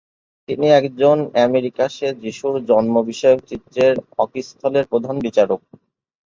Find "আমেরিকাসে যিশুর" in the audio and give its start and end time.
1.45-2.55